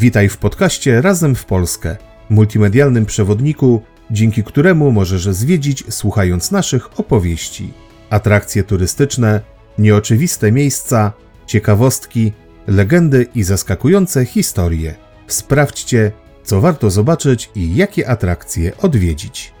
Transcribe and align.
Witaj 0.00 0.28
w 0.28 0.36
podcaście 0.36 1.02
Razem 1.02 1.34
w 1.34 1.44
Polskę, 1.44 1.96
multimedialnym 2.30 3.06
przewodniku, 3.06 3.82
dzięki 4.10 4.44
któremu 4.44 4.92
możesz 4.92 5.22
zwiedzić 5.22 5.84
słuchając 5.88 6.50
naszych 6.50 7.00
opowieści. 7.00 7.72
Atrakcje 8.10 8.64
turystyczne, 8.64 9.40
nieoczywiste 9.78 10.52
miejsca, 10.52 11.12
ciekawostki, 11.46 12.32
legendy 12.66 13.26
i 13.34 13.42
zaskakujące 13.42 14.24
historie. 14.24 14.94
Sprawdźcie, 15.26 16.12
co 16.42 16.60
warto 16.60 16.90
zobaczyć 16.90 17.50
i 17.54 17.76
jakie 17.76 18.08
atrakcje 18.08 18.76
odwiedzić. 18.76 19.52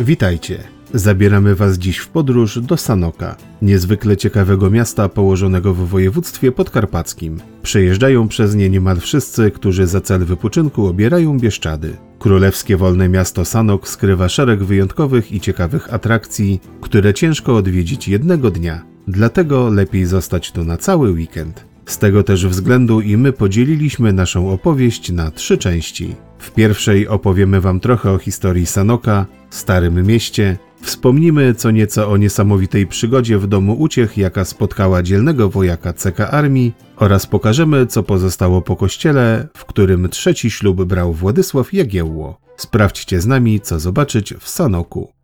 Witajcie. 0.00 0.58
Zabieramy 0.94 1.54
Was 1.54 1.78
dziś 1.78 1.98
w 1.98 2.08
podróż 2.08 2.60
do 2.60 2.76
Sanoka, 2.76 3.36
niezwykle 3.62 4.16
ciekawego 4.16 4.70
miasta 4.70 5.08
położonego 5.08 5.74
w 5.74 5.88
województwie 5.88 6.52
podkarpackim. 6.52 7.40
Przejeżdżają 7.62 8.28
przez 8.28 8.54
nie 8.54 8.70
niemal 8.70 9.00
wszyscy, 9.00 9.50
którzy 9.50 9.86
za 9.86 10.00
cel 10.00 10.24
wypoczynku 10.24 10.86
obierają 10.86 11.38
Bieszczady. 11.38 11.96
Królewskie 12.18 12.76
Wolne 12.76 13.08
Miasto 13.08 13.44
Sanok 13.44 13.88
skrywa 13.88 14.28
szereg 14.28 14.64
wyjątkowych 14.64 15.32
i 15.32 15.40
ciekawych 15.40 15.94
atrakcji, 15.94 16.60
które 16.80 17.14
ciężko 17.14 17.56
odwiedzić 17.56 18.08
jednego 18.08 18.50
dnia. 18.50 18.84
Dlatego 19.08 19.70
lepiej 19.70 20.04
zostać 20.06 20.52
tu 20.52 20.64
na 20.64 20.76
cały 20.76 21.10
weekend. 21.10 21.69
Z 21.90 21.98
tego 21.98 22.22
też 22.22 22.46
względu 22.46 23.00
i 23.00 23.16
my 23.16 23.32
podzieliliśmy 23.32 24.12
naszą 24.12 24.50
opowieść 24.50 25.12
na 25.12 25.30
trzy 25.30 25.58
części. 25.58 26.14
W 26.38 26.50
pierwszej 26.50 27.08
opowiemy 27.08 27.60
Wam 27.60 27.80
trochę 27.80 28.10
o 28.10 28.18
historii 28.18 28.66
Sanoka, 28.66 29.26
Starym 29.50 30.06
Mieście, 30.06 30.58
wspomnimy 30.82 31.54
co 31.54 31.70
nieco 31.70 32.10
o 32.10 32.16
niesamowitej 32.16 32.86
przygodzie 32.86 33.38
w 33.38 33.46
domu 33.46 33.80
uciech, 33.80 34.16
jaka 34.16 34.44
spotkała 34.44 35.02
dzielnego 35.02 35.50
wojaka 35.50 35.92
CK 35.92 36.20
Armii 36.20 36.72
oraz 36.96 37.26
pokażemy, 37.26 37.86
co 37.86 38.02
pozostało 38.02 38.62
po 38.62 38.76
kościele, 38.76 39.48
w 39.56 39.64
którym 39.64 40.08
trzeci 40.08 40.50
ślub 40.50 40.84
brał 40.84 41.12
Władysław 41.12 41.72
Jagiełło. 41.72 42.40
Sprawdźcie 42.56 43.20
z 43.20 43.26
nami, 43.26 43.60
co 43.60 43.80
zobaczyć 43.80 44.34
w 44.40 44.48
Sanoku. 44.48 45.19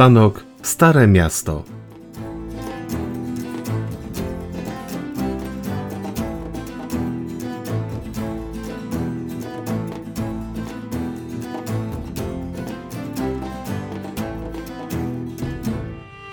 Sanok, 0.00 0.40
Stare 0.62 1.06
Miasto. 1.06 1.64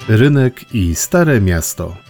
Rynek 0.08 0.66
i 0.72 0.94
Stare 0.96 1.40
Miasto. 1.42 2.07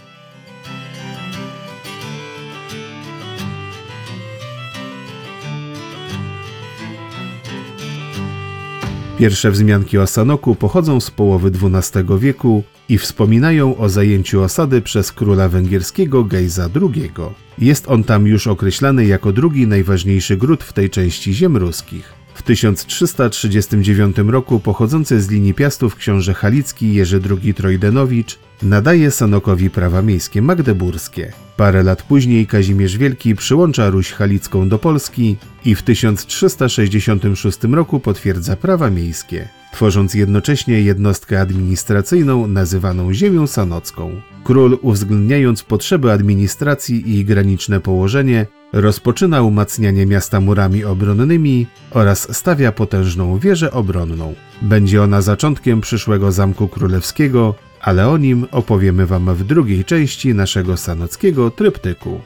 Pierwsze 9.18 9.50
wzmianki 9.50 9.98
o 9.98 10.06
Sanoku 10.06 10.54
pochodzą 10.54 11.00
z 11.00 11.10
połowy 11.10 11.50
XII 11.50 12.18
wieku 12.18 12.62
i 12.88 12.98
wspominają 12.98 13.76
o 13.76 13.88
zajęciu 13.88 14.42
osady 14.42 14.82
przez 14.82 15.12
króla 15.12 15.48
węgierskiego 15.48 16.24
Gejza 16.24 16.68
II. 16.74 17.10
Jest 17.58 17.88
on 17.88 18.04
tam 18.04 18.26
już 18.26 18.46
określany 18.46 19.06
jako 19.06 19.32
drugi 19.32 19.66
najważniejszy 19.66 20.36
gród 20.36 20.64
w 20.64 20.72
tej 20.72 20.90
części 20.90 21.34
ziem 21.34 21.56
ruskich. 21.56 22.17
W 22.38 22.42
1339 22.42 24.16
roku 24.26 24.60
pochodzący 24.60 25.20
z 25.20 25.30
linii 25.30 25.54
Piastów 25.54 25.96
książę 25.96 26.34
Halicki 26.34 26.94
Jerzy 26.94 27.20
II 27.42 27.54
Trojdenowicz 27.54 28.38
nadaje 28.62 29.10
Sanokowi 29.10 29.70
prawa 29.70 30.02
miejskie 30.02 30.42
magdeburskie. 30.42 31.32
Parę 31.56 31.82
lat 31.82 32.02
później 32.02 32.46
Kazimierz 32.46 32.98
Wielki 32.98 33.34
przyłącza 33.34 33.90
Ruś 33.90 34.12
Halicką 34.12 34.68
do 34.68 34.78
Polski 34.78 35.36
i 35.64 35.74
w 35.74 35.82
1366 35.82 37.58
roku 37.64 38.00
potwierdza 38.00 38.56
prawa 38.56 38.90
miejskie, 38.90 39.48
tworząc 39.72 40.14
jednocześnie 40.14 40.82
jednostkę 40.82 41.40
administracyjną 41.40 42.46
nazywaną 42.46 43.14
Ziemią 43.14 43.46
Sanocką. 43.46 44.20
Król, 44.48 44.78
uwzględniając 44.82 45.62
potrzeby 45.62 46.12
administracji 46.12 47.18
i 47.18 47.24
graniczne 47.24 47.80
położenie, 47.80 48.46
rozpoczyna 48.72 49.42
umacnianie 49.42 50.06
miasta 50.06 50.40
murami 50.40 50.84
obronnymi 50.84 51.66
oraz 51.90 52.36
stawia 52.36 52.72
potężną 52.72 53.38
wieżę 53.38 53.72
obronną. 53.72 54.34
Będzie 54.62 55.02
ona 55.02 55.22
zaczątkiem 55.22 55.80
przyszłego 55.80 56.32
Zamku 56.32 56.68
Królewskiego, 56.68 57.54
ale 57.80 58.08
o 58.08 58.18
nim 58.18 58.46
opowiemy 58.50 59.06
Wam 59.06 59.34
w 59.34 59.44
drugiej 59.44 59.84
części 59.84 60.34
naszego 60.34 60.76
sanockiego 60.76 61.50
tryptyku. 61.50 62.20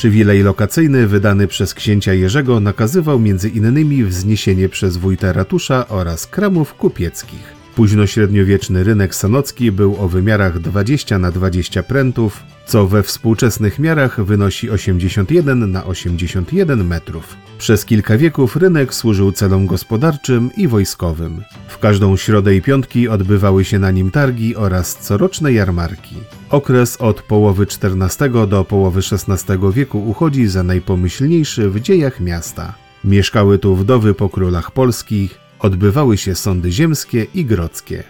Przywilej 0.00 0.42
lokacyjny 0.42 1.06
wydany 1.06 1.48
przez 1.48 1.74
księcia 1.74 2.14
Jerzego 2.14 2.60
nakazywał 2.60 3.18
między 3.18 3.48
innymi 3.48 4.04
wzniesienie 4.04 4.68
przez 4.68 4.96
wójta 4.96 5.32
ratusza 5.32 5.88
oraz 5.88 6.26
kramów 6.26 6.74
kupieckich. 6.74 7.59
Późnośredniowieczny 7.76 8.84
rynek 8.84 9.14
sanocki 9.14 9.72
był 9.72 9.96
o 9.98 10.08
wymiarach 10.08 10.58
20 10.58 11.18
na 11.18 11.30
20 11.30 11.82
prętów, 11.82 12.42
co 12.66 12.86
we 12.86 13.02
współczesnych 13.02 13.78
miarach 13.78 14.24
wynosi 14.24 14.70
81 14.70 15.72
na 15.72 15.84
81 15.84 16.86
metrów. 16.86 17.36
Przez 17.58 17.84
kilka 17.84 18.18
wieków 18.18 18.56
rynek 18.56 18.94
służył 18.94 19.32
celom 19.32 19.66
gospodarczym 19.66 20.50
i 20.56 20.68
wojskowym. 20.68 21.42
W 21.68 21.78
każdą 21.78 22.16
środę 22.16 22.54
i 22.54 22.62
piątki 22.62 23.08
odbywały 23.08 23.64
się 23.64 23.78
na 23.78 23.90
nim 23.90 24.10
targi 24.10 24.56
oraz 24.56 24.96
coroczne 24.96 25.52
jarmarki. 25.52 26.16
Okres 26.50 26.96
od 26.96 27.22
połowy 27.22 27.66
XIV 27.82 28.46
do 28.48 28.64
połowy 28.64 29.00
XVI 29.12 29.58
wieku 29.72 30.10
uchodzi 30.10 30.46
za 30.46 30.62
najpomyślniejszy 30.62 31.70
w 31.70 31.80
dziejach 31.80 32.20
miasta. 32.20 32.74
Mieszkały 33.04 33.58
tu 33.58 33.76
wdowy 33.76 34.14
po 34.14 34.28
królach 34.28 34.70
polskich, 34.70 35.49
odbywały 35.60 36.18
się 36.18 36.34
sądy 36.34 36.72
ziemskie 36.72 37.26
i 37.34 37.44
grodzkie. 37.44 38.04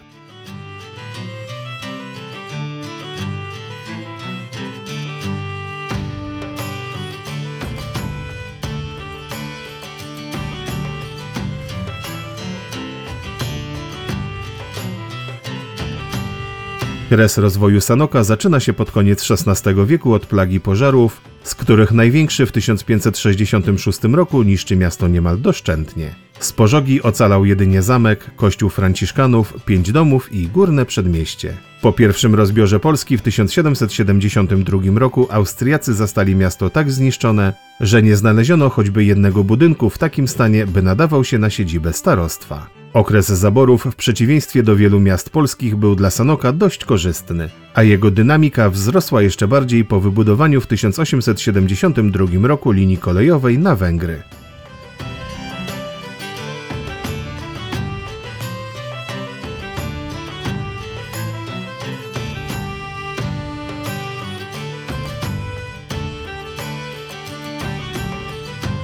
Kres 17.10 17.38
rozwoju 17.38 17.80
Sanoka 17.80 18.24
zaczyna 18.24 18.60
się 18.60 18.72
pod 18.72 18.90
koniec 18.90 19.30
XVI 19.30 19.86
wieku 19.86 20.14
od 20.14 20.26
plagi 20.26 20.60
pożarów, 20.60 21.20
z 21.42 21.54
których 21.54 21.92
największy 21.92 22.46
w 22.46 22.52
1566 22.52 24.00
roku 24.04 24.42
niszczy 24.42 24.76
miasto 24.76 25.08
niemal 25.08 25.40
doszczętnie. 25.40 26.29
Z 26.40 26.52
pożogi 26.52 27.02
ocalał 27.02 27.44
jedynie 27.44 27.82
zamek, 27.82 28.30
kościół 28.36 28.70
franciszkanów, 28.70 29.54
pięć 29.64 29.92
domów 29.92 30.32
i 30.32 30.48
górne 30.48 30.86
przedmieście. 30.86 31.56
Po 31.82 31.92
pierwszym 31.92 32.34
rozbiorze 32.34 32.80
Polski 32.80 33.18
w 33.18 33.22
1772 33.22 34.80
roku 34.94 35.26
Austriacy 35.30 35.94
zastali 35.94 36.36
miasto 36.36 36.70
tak 36.70 36.90
zniszczone, 36.92 37.52
że 37.80 38.02
nie 38.02 38.16
znaleziono 38.16 38.68
choćby 38.68 39.04
jednego 39.04 39.44
budynku 39.44 39.90
w 39.90 39.98
takim 39.98 40.28
stanie, 40.28 40.66
by 40.66 40.82
nadawał 40.82 41.24
się 41.24 41.38
na 41.38 41.50
siedzibę 41.50 41.92
starostwa. 41.92 42.66
Okres 42.92 43.28
zaborów 43.28 43.84
w 43.84 43.96
przeciwieństwie 43.96 44.62
do 44.62 44.76
wielu 44.76 45.00
miast 45.00 45.30
polskich 45.30 45.76
był 45.76 45.94
dla 45.94 46.10
Sanoka 46.10 46.52
dość 46.52 46.84
korzystny, 46.84 47.50
a 47.74 47.82
jego 47.82 48.10
dynamika 48.10 48.70
wzrosła 48.70 49.22
jeszcze 49.22 49.48
bardziej 49.48 49.84
po 49.84 50.00
wybudowaniu 50.00 50.60
w 50.60 50.66
1872 50.66 52.48
roku 52.48 52.70
linii 52.70 52.98
kolejowej 52.98 53.58
na 53.58 53.76
Węgry. 53.76 54.22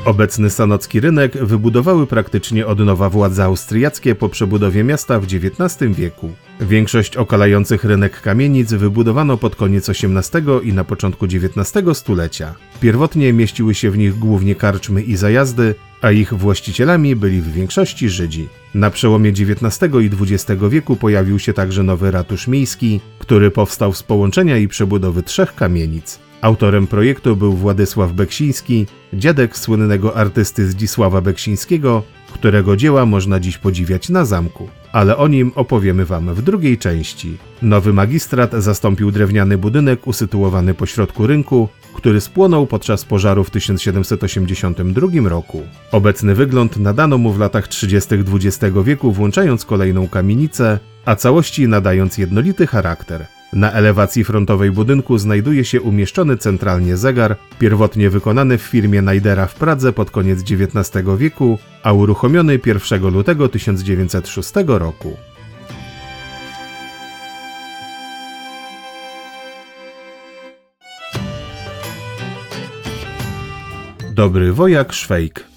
Obecny 0.06 0.50
sanocki 0.50 1.00
rynek 1.00 1.44
wybudowały 1.44 2.06
praktycznie 2.06 2.66
od 2.66 2.78
nowa 2.78 3.10
władze 3.10 3.44
austriackie 3.44 4.14
po 4.14 4.28
przebudowie 4.28 4.84
miasta 4.84 5.20
w 5.20 5.24
XIX 5.24 5.96
wieku. 5.96 6.32
Większość 6.60 7.16
okalających 7.16 7.84
rynek 7.84 8.20
kamienic 8.20 8.72
wybudowano 8.72 9.36
pod 9.36 9.56
koniec 9.56 9.88
XVIII 9.88 10.68
i 10.68 10.72
na 10.72 10.84
początku 10.84 11.24
XIX 11.24 11.98
stulecia. 11.98 12.54
Pierwotnie 12.80 13.32
mieściły 13.32 13.74
się 13.74 13.90
w 13.90 13.98
nich 13.98 14.18
głównie 14.18 14.54
karczmy 14.54 15.02
i 15.02 15.16
zajazdy, 15.16 15.74
a 16.02 16.10
ich 16.10 16.34
właścicielami 16.34 17.16
byli 17.16 17.40
w 17.40 17.52
większości 17.52 18.08
Żydzi. 18.08 18.48
Na 18.74 18.90
przełomie 18.90 19.30
XIX 19.30 19.94
i 20.02 20.10
XX 20.22 20.62
wieku 20.70 20.96
pojawił 20.96 21.38
się 21.38 21.52
także 21.52 21.82
nowy 21.82 22.10
ratusz 22.10 22.48
miejski, 22.48 23.00
który 23.18 23.50
powstał 23.50 23.92
z 23.92 24.02
połączenia 24.02 24.58
i 24.58 24.68
przebudowy 24.68 25.22
trzech 25.22 25.54
kamienic. 25.54 26.25
Autorem 26.40 26.86
projektu 26.86 27.36
był 27.36 27.52
Władysław 27.52 28.12
Beksiński, 28.12 28.86
dziadek 29.12 29.58
słynnego 29.58 30.16
artysty 30.16 30.66
Zdzisława 30.66 31.20
Beksińskiego, 31.20 32.02
którego 32.32 32.76
dzieła 32.76 33.06
można 33.06 33.40
dziś 33.40 33.58
podziwiać 33.58 34.08
na 34.08 34.24
zamku. 34.24 34.68
Ale 34.92 35.16
o 35.16 35.28
nim 35.28 35.52
opowiemy 35.54 36.04
Wam 36.04 36.34
w 36.34 36.42
drugiej 36.42 36.78
części. 36.78 37.36
Nowy 37.62 37.92
magistrat 37.92 38.52
zastąpił 38.52 39.10
drewniany 39.10 39.58
budynek 39.58 40.06
usytuowany 40.06 40.74
pośrodku 40.74 41.26
rynku, 41.26 41.68
który 41.94 42.20
spłonął 42.20 42.66
podczas 42.66 43.04
pożaru 43.04 43.44
w 43.44 43.50
1782 43.50 45.28
roku. 45.28 45.62
Obecny 45.92 46.34
wygląd 46.34 46.76
nadano 46.76 47.18
mu 47.18 47.32
w 47.32 47.38
latach 47.38 47.68
30. 47.68 48.14
XX 48.14 48.74
wieku, 48.84 49.12
włączając 49.12 49.64
kolejną 49.64 50.08
kamienicę, 50.08 50.78
a 51.04 51.16
całości 51.16 51.68
nadając 51.68 52.18
jednolity 52.18 52.66
charakter. 52.66 53.35
Na 53.52 53.72
elewacji 53.72 54.24
frontowej 54.24 54.70
budynku 54.70 55.18
znajduje 55.18 55.64
się 55.64 55.80
umieszczony 55.80 56.36
centralnie 56.36 56.96
zegar, 56.96 57.36
pierwotnie 57.58 58.10
wykonany 58.10 58.58
w 58.58 58.62
firmie 58.62 59.02
Najdera 59.02 59.46
w 59.46 59.54
Pradze 59.54 59.92
pod 59.92 60.10
koniec 60.10 60.40
XIX 60.40 61.04
wieku, 61.18 61.58
a 61.82 61.92
uruchomiony 61.92 62.60
1 62.66 63.02
lutego 63.10 63.48
1906 63.48 64.52
roku. 64.66 65.16
Dobry 74.14 74.52
wojak 74.52 74.92
Szwejk 74.92 75.55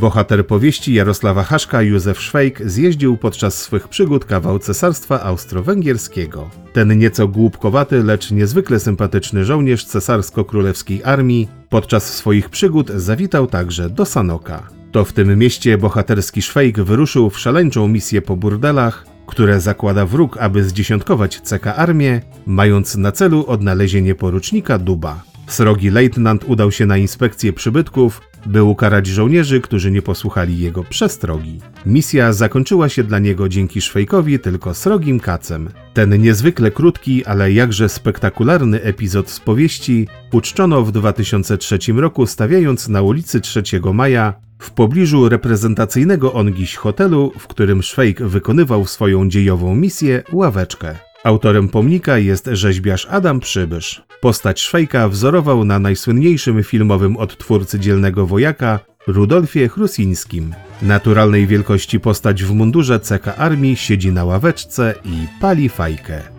Bohater 0.00 0.46
powieści 0.46 0.94
Jarosława 0.94 1.42
Haszka, 1.42 1.82
Józef 1.82 2.20
Szwejk, 2.20 2.70
zjeździł 2.70 3.16
podczas 3.16 3.62
swych 3.62 3.88
przygód 3.88 4.24
kawał 4.24 4.58
cesarstwa 4.58 5.22
austro-węgierskiego. 5.22 6.50
Ten 6.72 6.98
nieco 6.98 7.28
głupkowaty, 7.28 8.02
lecz 8.02 8.30
niezwykle 8.30 8.80
sympatyczny 8.80 9.44
żołnierz 9.44 9.86
cesarsko-królewskiej 9.86 11.00
armii 11.04 11.48
podczas 11.68 12.14
swoich 12.14 12.50
przygód 12.50 12.90
zawitał 12.90 13.46
także 13.46 13.90
do 13.90 14.04
Sanoka. 14.04 14.68
To 14.92 15.04
w 15.04 15.12
tym 15.12 15.38
mieście 15.38 15.78
bohaterski 15.78 16.42
Szwejk 16.42 16.80
wyruszył 16.80 17.30
w 17.30 17.38
szaleńczą 17.38 17.88
misję 17.88 18.22
po 18.22 18.36
burdelach, 18.36 19.06
które 19.26 19.60
zakłada 19.60 20.06
wróg, 20.06 20.36
aby 20.38 20.64
zdziesiątkować 20.64 21.40
CK 21.40 21.66
armię, 21.66 22.20
mając 22.46 22.96
na 22.96 23.12
celu 23.12 23.44
odnalezienie 23.46 24.14
porucznika 24.14 24.78
Duba. 24.78 25.35
Srogi 25.48 25.90
lejtnant 25.90 26.44
udał 26.44 26.72
się 26.72 26.86
na 26.86 26.96
inspekcję 26.96 27.52
przybytków, 27.52 28.20
by 28.46 28.62
ukarać 28.62 29.06
żołnierzy, 29.06 29.60
którzy 29.60 29.90
nie 29.90 30.02
posłuchali 30.02 30.58
jego 30.58 30.84
przestrogi. 30.84 31.60
Misja 31.86 32.32
zakończyła 32.32 32.88
się 32.88 33.04
dla 33.04 33.18
niego 33.18 33.48
dzięki 33.48 33.80
Szwejkowi 33.80 34.38
tylko 34.38 34.74
srogim 34.74 35.20
kacem. 35.20 35.68
Ten 35.94 36.22
niezwykle 36.22 36.70
krótki, 36.70 37.24
ale 37.24 37.52
jakże 37.52 37.88
spektakularny 37.88 38.82
epizod 38.82 39.30
z 39.30 39.40
powieści 39.40 40.08
uczczono 40.32 40.82
w 40.82 40.92
2003 40.92 41.78
roku 41.96 42.26
stawiając 42.26 42.88
na 42.88 43.02
ulicy 43.02 43.40
3 43.40 43.62
Maja 43.94 44.34
w 44.58 44.70
pobliżu 44.70 45.28
reprezentacyjnego 45.28 46.32
ongiś 46.32 46.76
hotelu, 46.76 47.32
w 47.38 47.46
którym 47.46 47.82
Szwejk 47.82 48.22
wykonywał 48.22 48.86
swoją 48.86 49.28
dziejową 49.28 49.74
misję, 49.74 50.22
ławeczkę. 50.32 50.96
Autorem 51.26 51.68
pomnika 51.68 52.18
jest 52.18 52.48
rzeźbiarz 52.52 53.06
Adam 53.10 53.40
Przybysz. 53.40 54.02
Postać 54.20 54.60
Szwejka 54.60 55.08
wzorował 55.08 55.64
na 55.64 55.78
najsłynniejszym 55.78 56.62
filmowym 56.62 57.16
odtwórcy 57.16 57.80
dzielnego 57.80 58.26
wojaka 58.26 58.78
Rudolfie 59.06 59.68
Chrusińskim. 59.68 60.54
Naturalnej 60.82 61.46
wielkości 61.46 62.00
postać 62.00 62.44
w 62.44 62.50
mundurze 62.54 63.00
CK 63.00 63.28
Armii 63.38 63.76
siedzi 63.76 64.12
na 64.12 64.24
ławeczce 64.24 64.94
i 65.04 65.26
pali 65.40 65.68
fajkę. 65.68 66.35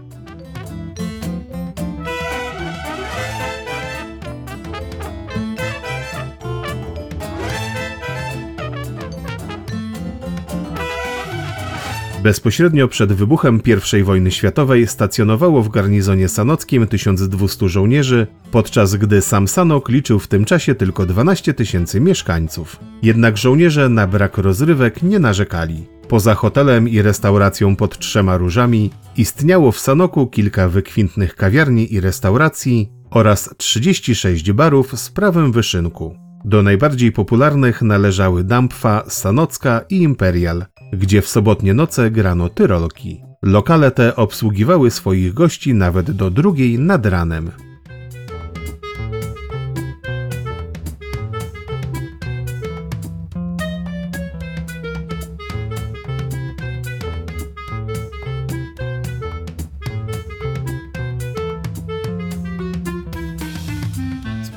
Bezpośrednio 12.24 12.88
przed 12.88 13.14
wybuchem 13.14 13.62
I 14.00 14.04
wojny 14.04 14.32
światowej 14.32 14.88
stacjonowało 14.88 15.62
w 15.62 15.70
garnizonie 15.70 16.28
sanockim 16.28 16.88
1200 16.88 17.70
żołnierzy, 17.70 18.28
podczas 18.52 18.96
gdy 18.96 19.22
sam 19.22 19.48
Sanok 19.48 19.90
liczył 19.90 20.20
w 20.20 20.28
tym 20.28 20.46
czasie 20.46 20.76
tylko 20.76 21.06
12 21.06 21.54
tysięcy 21.54 22.00
mieszkańców. 22.00 22.80
Jednak 23.04 23.38
żołnierze 23.38 23.90
na 23.90 24.08
brak 24.08 24.38
rozrywek 24.38 25.04
nie 25.04 25.20
narzekali. 25.20 25.86
Poza 26.08 26.36
hotelem 26.36 26.90
i 26.90 27.02
restauracją 27.02 27.76
pod 27.76 28.00
trzema 28.00 28.38
różami 28.38 28.92
istniało 29.18 29.72
w 29.72 29.80
Sanoku 29.80 30.28
kilka 30.28 30.68
wykwintnych 30.70 31.36
kawiarni 31.36 31.94
i 31.94 32.00
restauracji 32.00 32.90
oraz 33.10 33.50
36 33.58 34.52
barów 34.52 35.00
z 35.00 35.10
prawem 35.10 35.52
wyszynku. 35.52 36.16
Do 36.46 36.64
najbardziej 36.64 37.12
popularnych 37.12 37.82
należały 37.82 38.44
Dampfa, 38.44 39.04
Sanocka 39.08 39.82
i 39.90 40.02
Imperial, 40.02 40.66
gdzie 40.94 41.22
w 41.22 41.28
sobotnie 41.28 41.74
noce 41.74 42.12
grano 42.12 42.50
tyrolki. 42.50 43.22
Lokale 43.42 43.92
te 43.92 44.16
obsługiwały 44.16 44.92
swoich 44.92 45.34
gości 45.34 45.74
nawet 45.74 46.12
do 46.12 46.32
drugiej 46.32 46.80
nad 46.80 47.06
ranem. 47.06 47.52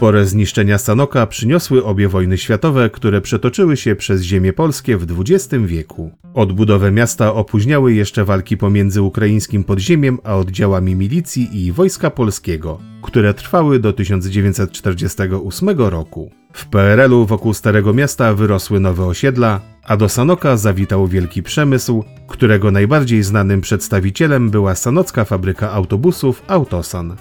Spore 0.01 0.27
zniszczenia 0.27 0.79
Sanoka 0.79 1.27
przyniosły 1.27 1.85
obie 1.85 2.09
wojny 2.09 2.39
światowe, 2.39 2.91
które 2.91 3.21
przetoczyły 3.21 3.77
się 3.77 3.97
przez 3.97 4.23
ziemię 4.23 4.53
polskie 4.53 4.97
w 4.97 5.21
XX 5.21 5.65
wieku. 5.67 6.11
Odbudowę 6.35 6.91
miasta 6.91 7.35
opóźniały 7.35 7.95
jeszcze 7.95 8.25
walki 8.25 8.57
pomiędzy 8.57 9.03
ukraińskim 9.03 9.65
podziemiem 9.65 10.19
a 10.25 10.37
oddziałami 10.37 10.95
milicji 10.95 11.67
i 11.67 11.73
Wojska 11.73 12.11
Polskiego, 12.11 12.79
które 13.03 13.35
trwały 13.35 13.79
do 13.79 13.93
1948 13.93 15.69
roku. 15.79 16.31
W 16.53 16.67
PRL-u 16.67 17.27
wokół 17.27 17.55
Starego 17.55 17.95
Miasta 17.95 18.35
wyrosły 18.35 18.81
nowe 18.81 19.07
osiedla, 19.07 19.61
a 19.85 19.97
do 19.97 20.09
Sanoka 20.09 20.57
zawitał 20.57 21.07
wielki 21.07 21.43
przemysł, 21.43 22.05
którego 22.29 22.71
najbardziej 22.71 23.23
znanym 23.23 23.61
przedstawicielem 23.61 24.51
była 24.51 24.75
sanocka 24.75 25.25
fabryka 25.25 25.73
autobusów 25.73 26.43
Autosan. 26.49 27.17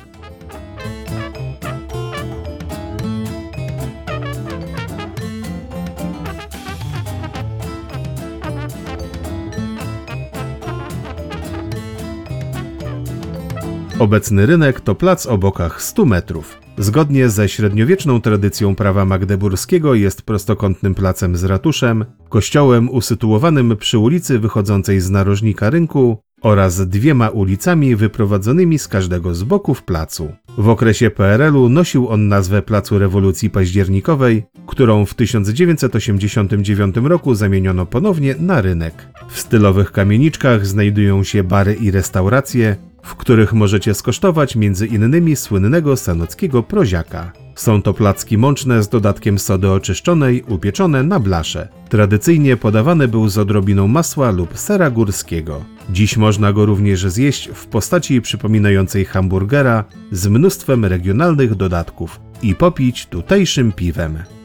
Obecny 13.99 14.45
rynek 14.45 14.81
to 14.81 14.95
plac 14.95 15.25
o 15.25 15.37
bokach 15.37 15.81
100 15.81 16.05
metrów. 16.05 16.57
Zgodnie 16.77 17.29
ze 17.29 17.49
średniowieczną 17.49 18.21
tradycją 18.21 18.75
prawa 18.75 19.05
magdeburskiego 19.05 19.95
jest 19.95 20.21
prostokątnym 20.21 20.95
placem 20.95 21.37
z 21.37 21.43
ratuszem, 21.43 22.05
kościołem 22.29 22.89
usytuowanym 22.89 23.77
przy 23.77 23.97
ulicy 23.97 24.39
wychodzącej 24.39 25.01
z 25.01 25.09
narożnika 25.09 25.69
rynku 25.69 26.17
oraz 26.41 26.87
dwiema 26.87 27.29
ulicami 27.29 27.95
wyprowadzonymi 27.95 28.79
z 28.79 28.87
każdego 28.87 29.35
z 29.35 29.43
boków 29.43 29.83
placu. 29.83 30.31
W 30.57 30.69
okresie 30.69 31.09
PRL-u 31.09 31.69
nosił 31.69 32.09
on 32.09 32.27
nazwę 32.27 32.61
Placu 32.61 32.99
Rewolucji 32.99 33.49
Październikowej, 33.49 34.43
którą 34.67 35.05
w 35.05 35.13
1989 35.13 36.95
roku 37.03 37.35
zamieniono 37.35 37.85
ponownie 37.85 38.35
na 38.39 38.61
rynek. 38.61 39.07
W 39.29 39.39
stylowych 39.39 39.91
kamieniczkach 39.91 40.65
znajdują 40.65 41.23
się 41.23 41.43
bary 41.43 41.73
i 41.73 41.91
restauracje, 41.91 42.88
w 43.03 43.15
których 43.15 43.53
możecie 43.53 43.93
skosztować 43.93 44.57
innymi 44.91 45.35
słynnego 45.35 45.97
sanockiego 45.97 46.63
proziaka. 46.63 47.31
Są 47.55 47.81
to 47.81 47.93
placki 47.93 48.37
mączne 48.37 48.83
z 48.83 48.89
dodatkiem 48.89 49.39
sody 49.39 49.69
oczyszczonej, 49.69 50.43
upieczone 50.47 51.03
na 51.03 51.19
blasze. 51.19 51.67
Tradycyjnie 51.89 52.57
podawany 52.57 53.07
był 53.07 53.29
z 53.29 53.37
odrobiną 53.37 53.87
masła 53.87 54.31
lub 54.31 54.57
sera 54.57 54.91
górskiego. 54.91 55.63
Dziś 55.89 56.17
można 56.17 56.53
go 56.53 56.65
również 56.65 57.01
zjeść 57.05 57.49
w 57.53 57.65
postaci 57.67 58.21
przypominającej 58.21 59.05
hamburgera 59.05 59.83
z 60.11 60.27
mnóstwem 60.27 60.85
regionalnych 60.85 61.55
dodatków 61.55 62.19
i 62.41 62.55
popić 62.55 63.05
tutejszym 63.05 63.71
piwem. 63.71 64.38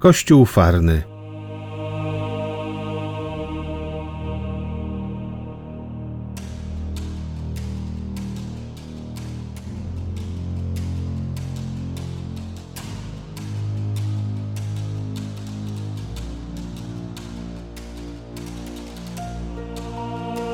Kościół 0.00 0.46
Farny 0.46 1.02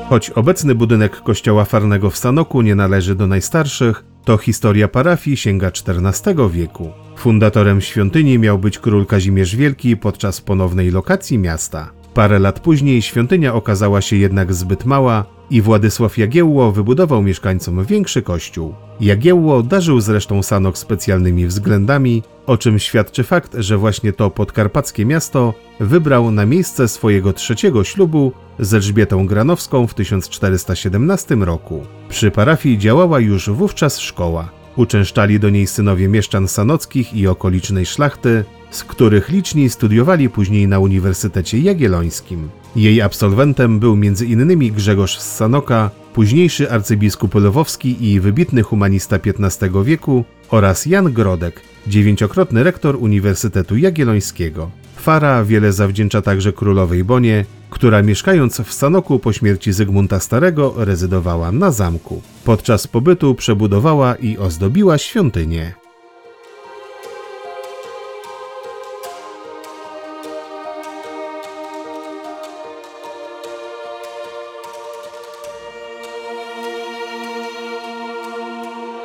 Choć 0.09 0.29
obecny 0.29 0.75
budynek 0.75 1.21
kościoła 1.21 1.65
farnego 1.65 2.09
w 2.09 2.17
Sanoku 2.17 2.61
nie 2.61 2.75
należy 2.75 3.15
do 3.15 3.27
najstarszych, 3.27 4.03
to 4.25 4.37
historia 4.37 4.87
parafii 4.87 5.37
sięga 5.37 5.67
XIV 5.67 6.49
wieku. 6.51 7.06
Fundatorem 7.17 7.81
świątyni 7.81 8.39
miał 8.39 8.59
być 8.59 8.79
król 8.79 9.05
Kazimierz 9.05 9.55
Wielki 9.55 9.97
podczas 9.97 10.41
ponownej 10.41 10.91
lokacji 10.91 11.37
miasta. 11.37 11.91
Parę 12.13 12.39
lat 12.39 12.59
później 12.59 13.01
świątynia 13.01 13.53
okazała 13.53 14.01
się 14.01 14.15
jednak 14.15 14.53
zbyt 14.53 14.85
mała 14.85 15.25
i 15.49 15.61
Władysław 15.61 16.17
Jagiełło 16.17 16.71
wybudował 16.71 17.23
mieszkańcom 17.23 17.85
większy 17.85 18.21
kościół. 18.21 18.73
Jagiełło 18.99 19.63
darzył 19.63 19.99
zresztą 19.99 20.43
Sanok 20.43 20.77
specjalnymi 20.77 21.47
względami, 21.47 22.23
o 22.45 22.57
czym 22.57 22.79
świadczy 22.79 23.23
fakt, 23.23 23.55
że 23.59 23.77
właśnie 23.77 24.13
to 24.13 24.29
podkarpackie 24.29 25.05
miasto 25.05 25.53
wybrał 25.79 26.31
na 26.31 26.45
miejsce 26.45 26.87
swojego 26.87 27.33
trzeciego 27.33 27.83
ślubu 27.83 28.31
z 28.59 28.73
Elżbietą 28.73 29.27
Granowską 29.27 29.87
w 29.87 29.93
1417 29.93 31.35
roku. 31.35 31.83
Przy 32.09 32.31
parafii 32.31 32.77
działała 32.77 33.19
już 33.19 33.49
wówczas 33.49 33.99
szkoła. 33.99 34.49
Uczęszczali 34.77 35.39
do 35.39 35.49
niej 35.49 35.67
synowie 35.67 36.07
mieszczan 36.07 36.47
sanockich 36.47 37.13
i 37.13 37.27
okolicznej 37.27 37.85
szlachty, 37.85 38.43
z 38.71 38.83
których 38.83 39.29
liczni 39.29 39.69
studiowali 39.69 40.29
później 40.29 40.67
na 40.67 40.79
Uniwersytecie 40.79 41.59
Jagiellońskim. 41.59 42.49
Jej 42.75 43.01
absolwentem 43.01 43.79
był 43.79 43.93
m.in. 43.93 44.73
Grzegorz 44.73 45.19
z 45.19 45.35
Sanoka, 45.35 45.89
późniejszy 46.13 46.71
arcybiskup 46.71 47.35
Lwowski 47.35 48.11
i 48.11 48.19
wybitny 48.19 48.63
humanista 48.63 49.15
XV 49.15 49.83
wieku 49.83 50.25
oraz 50.49 50.85
Jan 50.85 51.13
Grodek, 51.13 51.61
dziewięciokrotny 51.87 52.63
rektor 52.63 52.95
Uniwersytetu 52.95 53.77
Jagiellońskiego. 53.77 54.71
Fara 54.95 55.43
wiele 55.43 55.73
zawdzięcza 55.73 56.21
także 56.21 56.53
królowej 56.53 57.03
Bonie, 57.03 57.45
która 57.69 58.01
mieszkając 58.01 58.61
w 58.61 58.73
Sanoku 58.73 59.19
po 59.19 59.33
śmierci 59.33 59.73
Zygmunta 59.73 60.19
Starego 60.19 60.73
rezydowała 60.77 61.51
na 61.51 61.71
zamku. 61.71 62.21
Podczas 62.45 62.87
pobytu 62.87 63.35
przebudowała 63.35 64.15
i 64.15 64.37
ozdobiła 64.37 64.97
świątynię. 64.97 65.86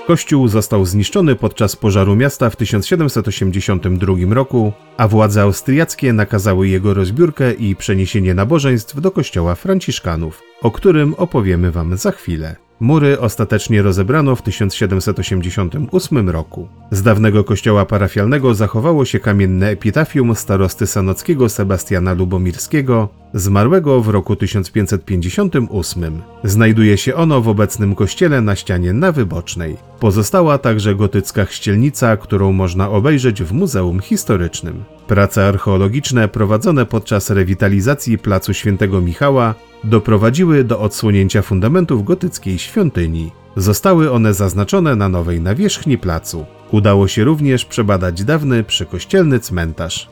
Kościół 0.07 0.49
został 0.49 0.85
zniszczony 0.87 1.37
podczas 1.37 1.77
pożaru 1.77 2.17
miasta 2.17 2.51
w 2.51 2.57
1782 2.57 4.15
roku, 4.31 4.73
a 4.97 5.09
władze 5.09 5.43
austriackie 5.43 6.13
nakazały 6.13 6.69
jego 6.69 6.95
rozbiórkę 6.95 7.53
i 7.53 7.77
przeniesienie 7.77 8.35
nabożeństw 8.35 9.01
do 9.01 9.11
kościoła 9.11 9.55
franciszkanów, 9.55 10.43
o 10.63 10.71
którym 10.71 11.15
opowiemy 11.15 11.71
Wam 11.73 11.97
za 11.97 12.13
chwilę. 12.13 12.57
Mury 12.81 13.21
ostatecznie 13.21 13.83
rozebrano 13.83 14.37
w 14.37 14.43
1788 14.43 16.31
roku. 16.31 16.69
Z 16.91 17.03
dawnego 17.03 17.45
kościoła 17.45 17.85
parafialnego 17.85 18.55
zachowało 18.55 19.05
się 19.05 19.21
kamienne 19.21 19.69
epitafium 19.69 20.35
starosty 20.35 20.87
sanockiego 20.87 21.49
Sebastiana 21.49 22.13
Lubomirskiego, 22.13 23.09
zmarłego 23.35 24.01
w 24.01 24.09
roku 24.09 24.37
1558. 24.37 26.23
Znajduje 26.45 26.99
się 26.99 27.15
ono 27.15 27.41
w 27.41 27.49
obecnym 27.49 27.95
kościele 27.95 28.41
na 28.41 28.57
ścianie 28.57 28.93
na 28.93 29.13
Wybocznej. 29.13 29.77
Pozostała 30.01 30.59
także 30.59 30.95
gotycka 30.95 31.45
chścielnica, 31.45 32.17
którą 32.17 32.53
można 32.53 32.91
obejrzeć 32.91 33.43
w 33.43 33.53
Muzeum 33.53 34.01
Historycznym. 34.01 34.85
Prace 35.07 35.49
archeologiczne 35.49 36.29
prowadzone 36.29 36.87
podczas 36.87 37.31
rewitalizacji 37.31 38.19
Placu 38.19 38.55
Świętego 38.55 39.01
Michała 39.01 39.55
doprowadziły 39.85 40.65
do 40.65 40.81
odsłonięcia 40.81 41.43
fundamentów 41.43 42.05
gotyckiej 42.05 42.59
świątyni. 42.59 43.31
Zostały 43.57 44.13
one 44.13 44.35
zaznaczone 44.35 44.97
na 44.97 45.09
nowej 45.09 45.41
nawierzchni 45.41 45.99
placu. 45.99 46.47
Udało 46.71 47.09
się 47.09 47.25
również 47.25 47.65
przebadać 47.65 48.25
dawny 48.25 48.65
przykościelny 48.65 49.41
cmentarz. 49.41 50.09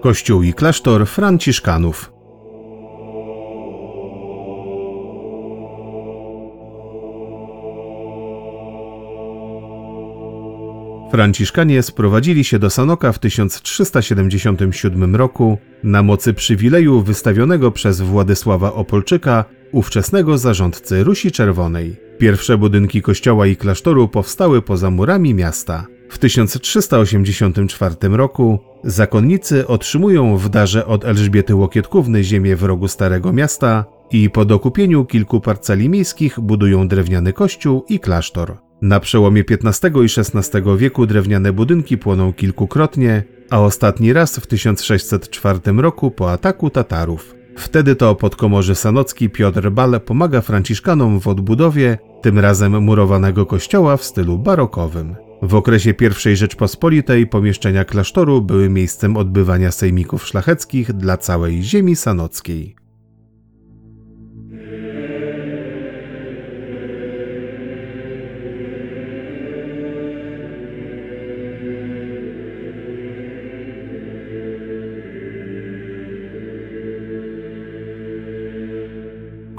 Kościół 0.00 0.42
i 0.42 0.54
klasztor 0.54 1.06
Franciszkanów 1.06 2.19
Franciszkanie 11.10 11.82
sprowadzili 11.82 12.44
się 12.44 12.58
do 12.58 12.70
Sanoka 12.70 13.12
w 13.12 13.18
1377 13.18 15.16
roku 15.16 15.58
na 15.82 16.02
mocy 16.02 16.34
przywileju 16.34 17.02
wystawionego 17.02 17.70
przez 17.70 18.00
Władysława 18.00 18.72
Opolczyka, 18.72 19.44
ówczesnego 19.72 20.38
zarządcy 20.38 21.04
Rusi 21.04 21.32
Czerwonej. 21.32 21.96
Pierwsze 22.18 22.58
budynki 22.58 23.02
kościoła 23.02 23.46
i 23.46 23.56
klasztoru 23.56 24.08
powstały 24.08 24.62
poza 24.62 24.90
murami 24.90 25.34
miasta. 25.34 25.86
W 26.08 26.18
1384 26.18 27.94
roku 28.02 28.58
zakonnicy 28.84 29.66
otrzymują 29.66 30.36
w 30.36 30.48
darze 30.48 30.86
od 30.86 31.04
Elżbiety 31.04 31.54
Łokietkówny 31.54 32.24
ziemię 32.24 32.56
w 32.56 32.62
rogu 32.62 32.88
Starego 32.88 33.32
Miasta 33.32 33.84
i 34.10 34.30
po 34.30 34.44
dokupieniu 34.44 35.04
kilku 35.04 35.40
parceli 35.40 35.88
miejskich 35.88 36.40
budują 36.40 36.88
drewniany 36.88 37.32
kościół 37.32 37.84
i 37.88 38.00
klasztor. 38.00 38.69
Na 38.82 39.00
przełomie 39.00 39.44
XV 39.50 39.90
i 40.02 40.20
XVI 40.20 40.62
wieku 40.78 41.06
drewniane 41.06 41.52
budynki 41.52 41.98
płoną 41.98 42.32
kilkukrotnie, 42.32 43.22
a 43.50 43.60
ostatni 43.60 44.12
raz 44.12 44.36
w 44.36 44.46
1604 44.46 45.60
roku 45.76 46.10
po 46.10 46.32
ataku 46.32 46.70
Tatarów. 46.70 47.34
Wtedy 47.56 47.96
to 47.96 48.14
podkomorzy 48.14 48.74
sanocki 48.74 49.30
Piotr 49.30 49.70
Bal 49.70 50.00
pomaga 50.00 50.40
franciszkanom 50.40 51.20
w 51.20 51.28
odbudowie, 51.28 51.98
tym 52.22 52.38
razem 52.38 52.82
murowanego 52.82 53.46
kościoła 53.46 53.96
w 53.96 54.04
stylu 54.04 54.38
barokowym. 54.38 55.16
W 55.42 55.54
okresie 55.54 55.94
I 56.32 56.36
Rzeczpospolitej 56.36 57.26
pomieszczenia 57.26 57.84
klasztoru 57.84 58.42
były 58.42 58.68
miejscem 58.68 59.16
odbywania 59.16 59.70
sejmików 59.70 60.26
szlacheckich 60.26 60.92
dla 60.92 61.16
całej 61.16 61.62
ziemi 61.62 61.96
sanockiej. 61.96 62.76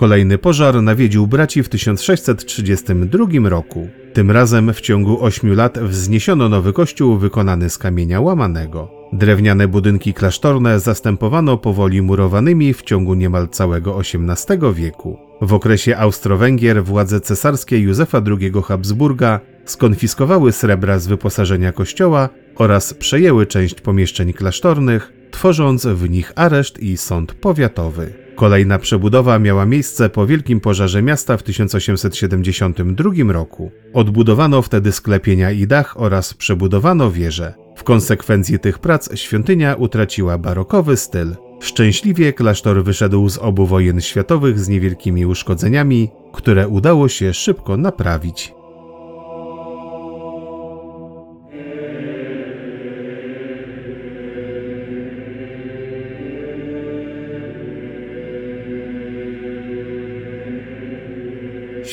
Kolejny 0.02 0.38
pożar 0.38 0.84
nawiedził 0.84 1.28
braci 1.28 1.64
w 1.64 1.70
1632 1.70 3.50
roku. 3.50 3.88
Tym 4.14 4.32
razem 4.32 4.74
w 4.74 4.82
ciągu 4.82 5.24
ośmiu 5.24 5.54
lat 5.54 5.80
wzniesiono 5.80 6.50
nowy 6.50 6.74
kościół 6.74 7.18
wykonany 7.18 7.70
z 7.70 7.78
kamienia 7.78 8.22
łamanego. 8.22 8.92
Drewniane 9.14 9.68
budynki 9.68 10.14
klasztorne 10.14 10.80
zastępowano 10.80 11.58
powoli 11.58 12.02
murowanymi 12.02 12.74
w 12.74 12.82
ciągu 12.82 13.14
niemal 13.14 13.50
całego 13.50 14.00
XVIII 14.00 14.74
wieku. 14.74 15.18
W 15.42 15.54
okresie 15.54 15.98
Austro-Węgier 15.98 16.84
władze 16.84 17.22
cesarskie 17.22 17.80
Józefa 17.80 18.22
II 18.28 18.52
Habsburga 18.66 19.40
skonfiskowały 19.66 20.52
srebra 20.52 21.00
z 21.00 21.08
wyposażenia 21.08 21.72
kościoła 21.72 22.30
oraz 22.56 22.94
przejęły 22.94 23.46
część 23.46 23.82
pomieszczeń 23.82 24.34
klasztornych, 24.34 25.14
tworząc 25.32 25.86
w 25.86 26.10
nich 26.10 26.32
areszt 26.36 26.80
i 26.80 26.98
sąd 26.98 27.34
powiatowy. 27.34 28.21
Kolejna 28.36 28.80
przebudowa 28.80 29.40
miała 29.40 29.66
miejsce 29.66 30.10
po 30.10 30.28
wielkim 30.28 30.60
pożarze 30.60 31.02
miasta 31.02 31.38
w 31.38 31.44
1872 31.44 33.34
roku. 33.34 33.72
Odbudowano 33.94 34.62
wtedy 34.62 34.92
sklepienia 34.92 35.52
i 35.52 35.68
dach 35.68 36.02
oraz 36.02 36.34
przebudowano 36.34 37.12
wieże. 37.12 37.54
W 37.76 37.84
konsekwencji 37.84 38.60
tych 38.60 38.80
prac 38.80 39.18
świątynia 39.18 39.76
utraciła 39.76 40.38
barokowy 40.38 40.98
styl. 40.98 41.36
Szczęśliwie 41.62 42.34
klasztor 42.34 42.84
wyszedł 42.84 43.30
z 43.30 43.38
obu 43.38 43.66
wojen 43.66 44.02
światowych 44.02 44.60
z 44.60 44.68
niewielkimi 44.68 45.26
uszkodzeniami, 45.26 46.10
które 46.34 46.68
udało 46.68 47.10
się 47.10 47.34
szybko 47.34 47.78
naprawić. 47.78 48.54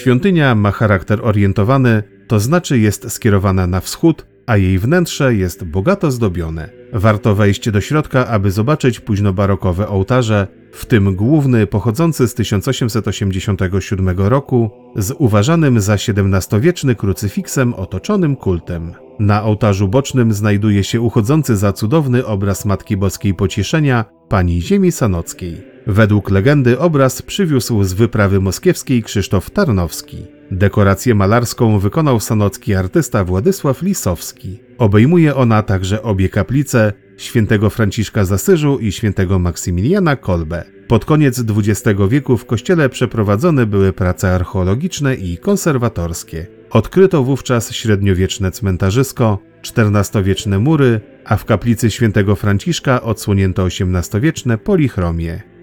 Świątynia 0.08 0.54
ma 0.54 0.70
charakter 0.70 1.20
orientowany, 1.22 2.02
to 2.26 2.40
znaczy 2.40 2.78
jest 2.78 3.10
skierowana 3.10 3.66
na 3.66 3.80
wschód, 3.80 4.26
a 4.46 4.56
jej 4.56 4.78
wnętrze 4.78 5.34
jest 5.34 5.64
bogato 5.64 6.10
zdobione. 6.10 6.68
Warto 6.92 7.34
wejść 7.34 7.70
do 7.70 7.80
środka, 7.80 8.26
aby 8.26 8.50
zobaczyć 8.50 9.00
późnobarokowe 9.00 9.88
ołtarze, 9.88 10.46
w 10.72 10.86
tym 10.86 11.16
główny 11.16 11.66
pochodzący 11.66 12.28
z 12.28 12.34
1887 12.34 14.08
roku, 14.18 14.70
z 14.96 15.14
uważanym 15.18 15.80
za 15.80 15.94
XVII-wieczny 15.94 16.94
krucyfiksem 16.94 17.74
otoczonym 17.74 18.36
kultem. 18.36 18.94
Na 19.18 19.44
ołtarzu 19.44 19.88
bocznym 19.88 20.32
znajduje 20.32 20.84
się 20.84 21.00
uchodzący 21.00 21.56
za 21.56 21.72
cudowny 21.72 22.26
obraz 22.26 22.64
Matki 22.64 22.96
Boskiej 22.96 23.34
Pocieszenia, 23.34 24.04
Pani 24.28 24.62
Ziemi 24.62 24.92
Sanockiej. 24.92 25.62
Według 25.86 26.30
legendy 26.30 26.78
obraz 26.78 27.22
przywiózł 27.22 27.82
z 27.82 27.92
wyprawy 27.92 28.40
moskiewskiej 28.40 29.02
Krzysztof 29.02 29.50
Tarnowski. 29.50 30.26
Dekorację 30.50 31.14
malarską 31.14 31.78
wykonał 31.78 32.20
sanocki 32.20 32.74
artysta 32.74 33.24
Władysław 33.24 33.82
Lisowski. 33.82 34.58
Obejmuje 34.78 35.36
ona 35.36 35.62
także 35.62 36.02
obie 36.02 36.28
kaplice 36.28 36.92
świętego 37.18 37.70
Franciszka 37.70 38.24
z 38.24 38.32
Asyżu 38.32 38.78
i 38.78 38.92
świętego 38.92 39.38
Maksymiliana 39.38 40.16
Kolbe. 40.16 40.64
Pod 40.88 41.04
koniec 41.04 41.42
XX 41.56 42.00
wieku 42.08 42.36
w 42.36 42.46
kościele 42.46 42.88
przeprowadzone 42.88 43.66
były 43.66 43.92
prace 43.92 44.34
archeologiczne 44.34 45.14
i 45.14 45.38
konserwatorskie. 45.38 46.46
Odkryto 46.70 47.22
wówczas 47.22 47.72
średniowieczne 47.72 48.50
cmentarzysko, 48.50 49.38
XIV-wieczne 49.76 50.58
mury, 50.58 51.00
a 51.24 51.36
w 51.36 51.44
kaplicy 51.44 51.90
świętego 51.90 52.36
Franciszka 52.36 53.02
odsłonięto 53.02 53.66
XVIII-wieczne 53.66 54.58
polichromie. 54.58 55.57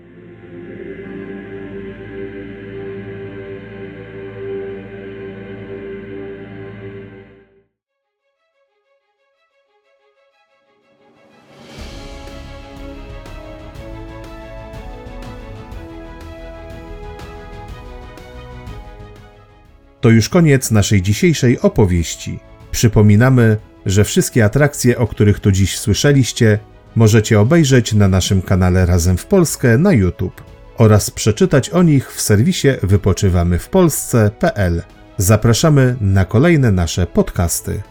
To 20.06 20.10
już 20.10 20.30
koniec 20.30 20.72
naszej 20.72 21.02
dzisiejszej 21.02 21.60
opowieści. 21.60 22.40
Przypominamy, 22.72 23.58
że 23.86 24.04
wszystkie 24.04 24.46
atrakcje, 24.46 24.98
o 24.98 25.08
których 25.08 25.40
tu 25.40 25.52
dziś 25.52 25.80
słyszeliście, 25.80 26.60
możecie 26.96 27.40
obejrzeć 27.40 27.94
na 27.94 28.08
naszym 28.08 28.42
kanale 28.42 28.86
Razem 28.86 29.18
w 29.18 29.26
Polskę 29.26 29.78
na 29.78 29.94
YouTube 29.94 30.44
oraz 30.78 31.12
przeczytać 31.12 31.70
o 31.70 31.84
nich 31.84 32.14
w 32.14 32.22
serwisie 32.22 32.68
wypoczywamywpolsce.pl. 32.84 34.84
Zapraszamy 35.18 35.96
na 36.02 36.26
kolejne 36.26 36.72
nasze 36.72 37.08
podcasty. 37.08 37.82